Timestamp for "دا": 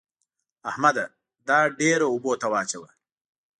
1.47-1.59